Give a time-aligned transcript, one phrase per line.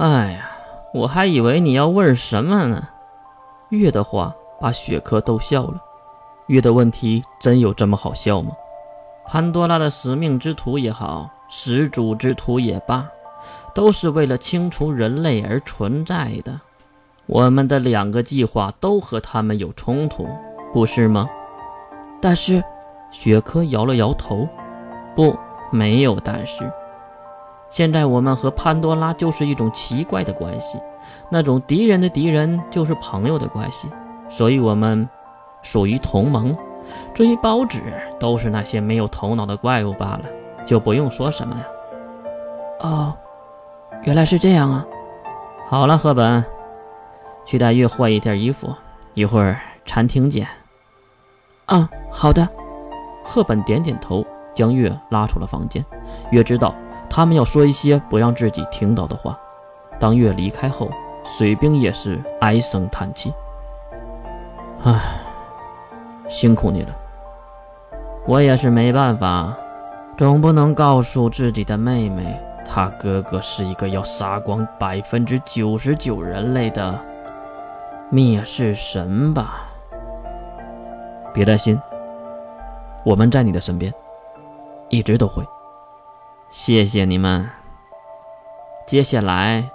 [0.00, 0.50] 哎呀，
[0.94, 2.88] 我还以为你要问什么呢。
[3.68, 5.74] 月的话把雪珂逗笑了。
[6.46, 8.50] 月的问题真有这么好笑吗？
[9.26, 13.06] 潘多拉的使命之徒也好，始祖之徒也罢，
[13.74, 16.58] 都是为了清除人类而存在的。
[17.26, 20.26] 我们的两个计划都和他们有冲突，
[20.72, 21.28] 不是吗？
[22.22, 22.64] 但是，
[23.10, 24.48] 雪珂摇了摇头，
[25.14, 25.36] 不，
[25.70, 26.72] 没有但是。
[27.70, 30.78] 现在我们和潘多拉就是一种奇怪的关系，
[31.30, 33.88] 那种敌人的敌人就是朋友的关系，
[34.28, 35.08] 所以我们
[35.62, 36.56] 属于同盟。
[37.14, 37.82] 至于报纸，
[38.18, 40.24] 都是那些没有头脑的怪物罢了，
[40.66, 41.66] 就不用说什么了。
[42.80, 43.14] 哦，
[44.02, 44.84] 原来是这样啊。
[45.68, 46.44] 好了，赫本。
[47.46, 48.74] 去带月换一件衣服，
[49.14, 50.46] 一会儿餐厅见。
[51.66, 52.48] 啊，好的。
[53.24, 55.84] 赫本点点头，将月拉出了房间。
[56.30, 56.74] 月知道
[57.10, 59.38] 他们要说一些不让自己听到的话。
[59.98, 60.88] 当月离开后，
[61.24, 63.30] 水兵也是唉声叹气
[64.82, 65.20] ：“唉，
[66.28, 66.96] 辛苦你了。
[68.26, 69.52] 我也是没办法，
[70.16, 76.98] 总不能告诉自己的妹妹，她哥哥是一个要杀光百分之九十九人类的。”
[78.12, 79.68] 灭世神吧，
[81.32, 81.80] 别担心，
[83.04, 83.92] 我们在你的身边，
[84.88, 85.44] 一直都会。
[86.50, 87.48] 谢谢你们。
[88.84, 89.70] 接下来，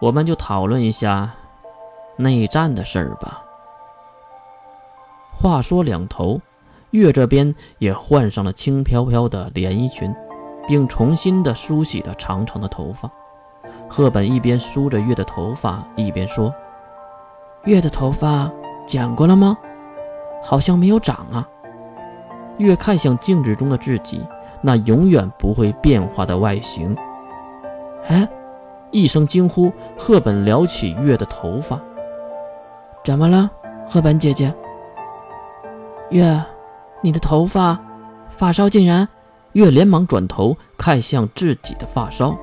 [0.00, 1.30] 我们就讨论一下
[2.16, 3.42] 内战的事儿吧。
[5.34, 6.40] 话说两头，
[6.90, 10.14] 月这边也换上了轻飘飘的连衣裙，
[10.68, 13.10] 并重新的梳洗了长长的头发。
[13.88, 16.54] 赫本一边梳着月的头发，一边说。
[17.64, 18.48] 月的头发
[18.86, 19.58] 剪过了吗？
[20.40, 21.48] 好像没有长啊。
[22.58, 24.24] 月看向镜子中的自己，
[24.62, 26.96] 那永远不会变化的外形。
[28.08, 28.26] 哎！
[28.90, 31.80] 一声惊呼，赫本撩起月的头发。
[33.04, 33.50] 怎么了，
[33.88, 34.54] 赫本姐姐？
[36.10, 36.42] 月，
[37.00, 37.78] 你的头发
[38.28, 39.08] 发梢竟然……
[39.54, 42.34] 月连忙转头看向自己的发梢，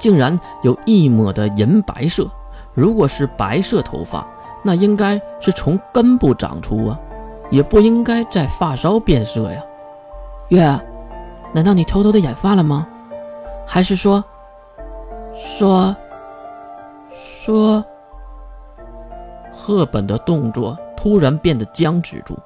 [0.00, 2.28] 竟然有一抹的银白色。
[2.74, 4.26] 如果是白色头发，
[4.64, 6.98] 那应该是从根部长出啊，
[7.50, 9.62] 也不应该在发梢变色呀。
[10.48, 10.80] 月，
[11.56, 12.86] 难道你偷偷的染发了吗？
[13.66, 14.22] 还是说，
[15.34, 15.96] 说，
[17.10, 17.82] 说？
[19.50, 22.36] 赫本的动作突然变得僵直住，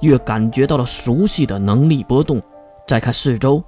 [0.00, 2.40] 月感觉到了熟悉的能力波动。
[2.86, 3.62] 再看四周，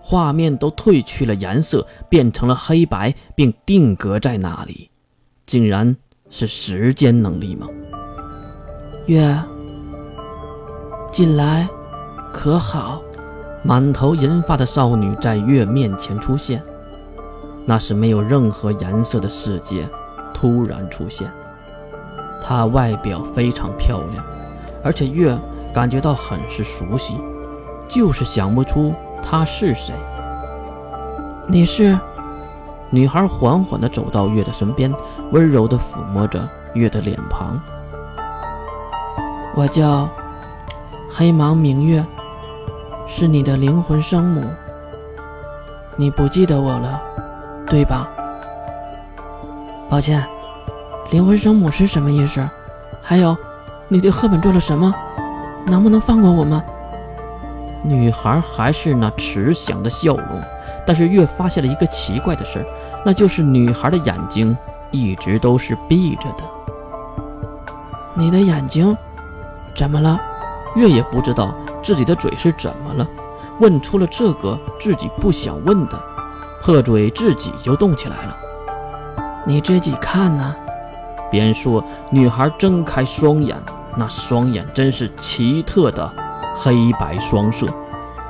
[0.00, 4.88] 画面都褪去了颜色，变成了黑白，并定格在那里，
[5.46, 5.96] 竟然。
[6.30, 7.66] 是时间能力吗？
[9.06, 9.36] 月，
[11.10, 11.68] 近来，
[12.32, 13.02] 可好？
[13.64, 16.62] 满头银发的少女在月面前出现，
[17.64, 19.88] 那是没有任何颜色的世界
[20.34, 21.30] 突然出现。
[22.42, 24.24] 她外表非常漂亮，
[24.82, 25.38] 而且月
[25.72, 27.14] 感觉到很是熟悉，
[27.88, 29.94] 就是想不出她是谁。
[31.46, 31.96] 你是？
[32.90, 34.92] 女孩缓缓地走到月的身边，
[35.30, 37.58] 温柔地抚摸着月的脸庞。
[39.54, 40.08] 我叫
[41.08, 42.04] 黑芒明月，
[43.06, 44.42] 是你的灵魂生母。
[45.96, 47.02] 你不记得我了，
[47.66, 48.08] 对吧？
[49.88, 50.26] 抱歉，
[51.10, 52.48] 灵魂生母是什么意思？
[53.02, 53.36] 还有，
[53.88, 54.94] 你对赫本做了什么？
[55.66, 56.62] 能不能放过我们？
[57.84, 60.26] 女孩还是那慈祥的笑容。
[60.84, 62.66] 但是月发现了一个奇怪的事
[63.04, 64.56] 那就是女孩的眼睛
[64.90, 66.42] 一直都是闭着的。
[68.14, 68.96] 你的眼睛
[69.76, 70.20] 怎么了？
[70.74, 73.06] 月也不知道自己的嘴是怎么了，
[73.58, 76.00] 问出了这个自己不想问的，
[76.62, 78.36] 破嘴自己就动起来了。
[79.44, 80.54] 你自己看呢。
[81.30, 83.56] 边说，女孩睁开双眼，
[83.96, 86.12] 那双眼真是奇特的
[86.54, 87.66] 黑白双色，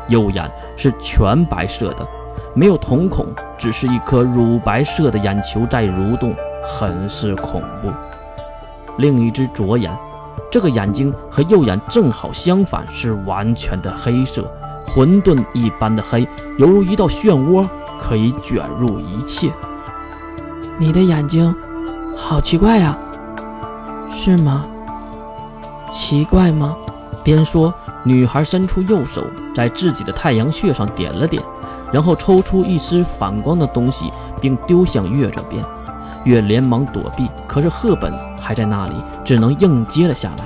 [0.06, 2.06] 右眼是全白色的。
[2.54, 3.26] 没有瞳孔，
[3.58, 6.32] 只是一颗乳白色的眼球在蠕动，
[6.64, 7.90] 很是恐怖。
[8.98, 9.90] 另一只左眼，
[10.52, 14.44] 这个眼睛和右眼正好相反，是完全的黑色，
[14.86, 16.28] 混沌一般的黑，
[16.58, 17.66] 犹如一道漩涡，
[17.98, 19.50] 可以卷入一切。
[20.78, 21.54] 你的眼睛，
[22.14, 22.98] 好奇怪呀，
[24.14, 24.66] 是吗？
[25.90, 26.76] 奇怪吗？
[27.24, 27.72] 边说，
[28.04, 29.24] 女孩伸出右手，
[29.54, 31.42] 在自己的太阳穴上点了点。
[31.90, 35.64] 然后抽出一丝反光的东西，并丢向月这边。
[36.24, 40.44] 月连忙躲避，可是赫本还在那里，只能硬接了下来。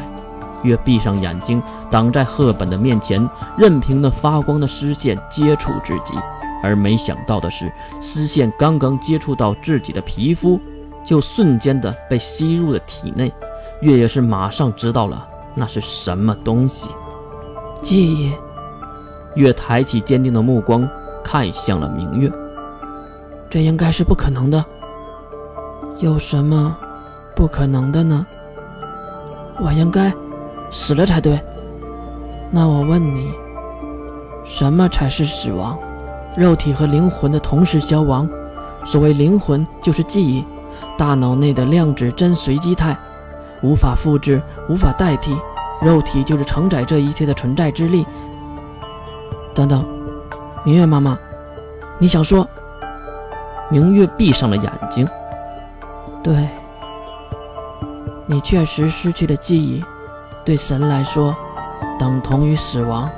[0.62, 6.14] 月闭上眼睛，挡在赫本的面前，任凭那发光的丝线接触自己，
[6.62, 7.70] 而没想到的是，
[8.00, 10.58] 丝线刚刚接触到自己的皮肤，
[11.04, 13.32] 就瞬间的被吸入了体内。
[13.82, 16.88] 月也是马上知道了那是什么东西。
[17.82, 18.32] 记忆。
[19.34, 20.88] 月抬起坚定的目光
[21.22, 22.32] 看向了明月。
[23.50, 24.64] 这应该是不可能的。
[25.98, 26.76] 有什么
[27.34, 28.26] 不可能的呢？
[29.58, 30.12] 我应该
[30.70, 31.40] 死了才对。
[32.50, 33.32] 那我问你，
[34.44, 35.78] 什么才是死亡？
[36.36, 38.28] 肉体和灵魂的同时消亡。
[38.84, 40.44] 所谓灵魂，就是记忆，
[40.98, 42.94] 大脑内的量子真随机态，
[43.62, 45.34] 无法复制，无法代替。
[45.80, 48.06] 肉体就是承载这一切的存在之力。
[49.54, 49.82] 等等，
[50.62, 51.18] 明月妈妈，
[51.98, 52.46] 你想说？
[53.70, 55.08] 明月闭上了眼睛。
[56.26, 56.48] 对，
[58.26, 59.80] 你确实失去了记忆，
[60.44, 61.32] 对神来说，
[62.00, 63.08] 等同于死亡。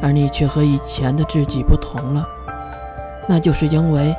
[0.00, 2.26] 而你却和以前的自己不同了，
[3.28, 4.16] 那就是因为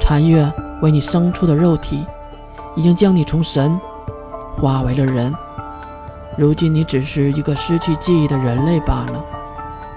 [0.00, 0.48] 禅月
[0.80, 2.06] 为你生出的肉体，
[2.76, 3.76] 已经将你从神
[4.56, 5.34] 化为了人。
[6.38, 9.24] 如今你只是一个失去记忆的人类罢了，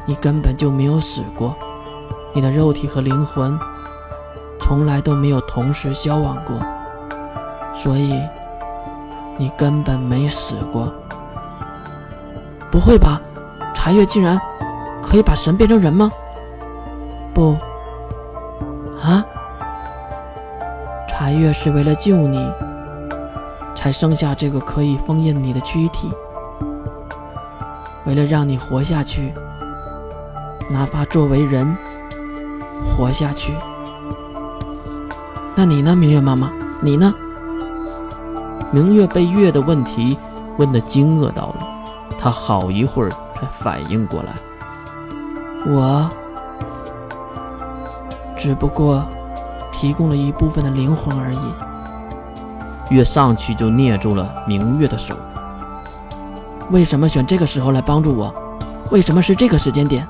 [0.07, 1.55] 你根本就没有死过，
[2.33, 3.55] 你的肉体和灵魂
[4.59, 6.55] 从来都没有同时消亡过，
[7.75, 8.19] 所以
[9.37, 10.91] 你根本没死过。
[12.71, 13.21] 不会吧，
[13.75, 14.39] 禅月竟然！
[15.03, 16.09] 可以把神变成人吗？
[17.33, 17.55] 不。
[19.03, 19.23] 啊！
[21.07, 22.51] 禅月是为了救你，
[23.75, 26.11] 才生下这个可以封印你的躯体，
[28.05, 29.31] 为了让你活下去，
[30.71, 31.77] 哪怕作为人
[32.83, 33.53] 活下去。
[35.55, 36.51] 那你呢，明月妈妈？
[36.81, 37.13] 你呢？
[38.71, 40.17] 明月被月的问题
[40.57, 41.67] 问得惊愕到了，
[42.17, 44.33] 他好一会儿才反应过来。
[45.65, 46.09] 我
[48.37, 49.03] 只不过
[49.71, 52.93] 提供了一部分的灵魂而已。
[52.93, 55.15] 月上去就捏住了明月的手。
[56.69, 58.33] 为什么选这个时候来帮助我？
[58.91, 60.07] 为什么是这个时间点？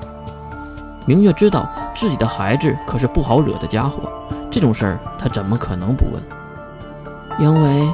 [1.06, 4.10] 明月知道自己的孩子可是不好惹的家伙，
[4.50, 6.22] 这种事儿他怎么可能不问？
[7.38, 7.88] 因为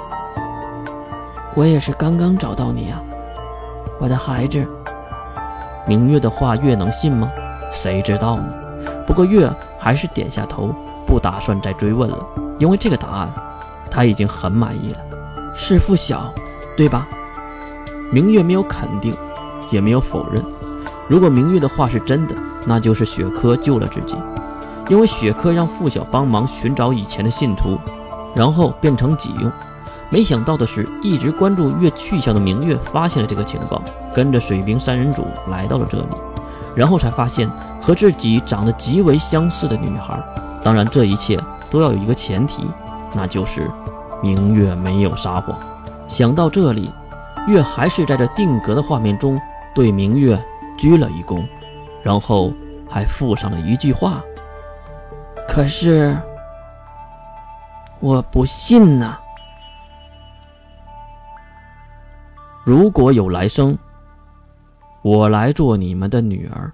[1.54, 3.02] 我也是刚刚找到你啊，
[4.00, 4.66] 我的孩子。
[5.86, 7.30] 明月的话，月能信吗？
[7.70, 8.44] 谁知道呢？
[9.06, 10.74] 不过月还是点下头，
[11.06, 12.26] 不打算再追问了，
[12.58, 13.30] 因为这个答案
[13.90, 14.98] 他已经很满意了。
[15.54, 16.32] 是付小，
[16.74, 17.06] 对吧？
[18.10, 19.14] 明月没有肯定，
[19.70, 20.42] 也没有否认。
[21.06, 22.34] 如果明月的话是真的，
[22.64, 24.16] 那就是雪珂救了自己，
[24.88, 27.78] 因为雪珂让付小帮忙寻找以前的信徒，
[28.34, 29.52] 然后变成己用。
[30.12, 33.82] 没想到的是，一直关注月去向的明月发现了这个情报，
[34.14, 36.06] 跟着水兵三人组来到了这里。
[36.74, 37.50] 然后才发现
[37.80, 40.18] 和自己长得极为相似的女孩。
[40.62, 42.68] 当然，这一切都要有一个前提，
[43.14, 43.70] 那就是
[44.22, 45.58] 明月没有撒谎。
[46.08, 46.90] 想到这里，
[47.48, 49.40] 月还是在这定格的画面中
[49.74, 50.38] 对明月
[50.78, 51.42] 鞠了一躬，
[52.02, 52.52] 然后
[52.88, 54.22] 还附上了一句话
[55.48, 56.14] ：“可是
[58.00, 59.18] 我不信呐。
[62.64, 63.76] 如果有来生。”
[65.02, 66.72] 我来做你们的女儿。